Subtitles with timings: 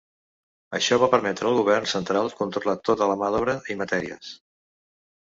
[0.75, 4.31] Això va permetre el govern central controlar tota la mà d'obra i matèries.